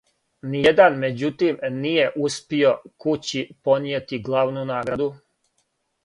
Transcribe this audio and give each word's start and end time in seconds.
Ниједан 0.51 0.93
меđутим 1.01 1.59
није 1.83 2.07
успио 2.29 2.71
кући 3.05 3.43
понијети 3.67 4.19
главну 4.31 4.63
награду. 4.71 5.11